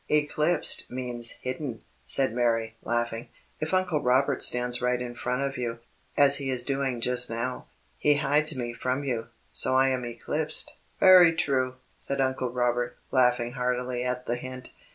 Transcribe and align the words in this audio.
"Eclipsed 0.09 0.89
means 0.89 1.33
hidden," 1.43 1.83
said 2.03 2.33
Mary, 2.33 2.73
laughing. 2.81 3.29
"If 3.59 3.71
Uncle 3.71 4.01
Robert 4.01 4.41
stands 4.41 4.81
right 4.81 4.99
in 4.99 5.13
front 5.13 5.43
of 5.43 5.57
you, 5.59 5.77
as 6.17 6.37
he 6.37 6.49
is 6.49 6.63
doing 6.63 7.01
just 7.01 7.29
now, 7.29 7.67
he 7.99 8.15
hides 8.15 8.55
me 8.55 8.73
from 8.73 9.03
you, 9.03 9.27
so 9.51 9.75
I 9.75 9.89
am 9.89 10.03
eclipsed." 10.03 10.75
"Very 10.99 11.35
true," 11.35 11.75
said 11.97 12.19
Uncle 12.19 12.49
Robert, 12.49 12.97
laughing 13.11 13.51
heartily 13.51 14.03
at 14.03 14.25
the 14.25 14.37
hint. 14.37 14.73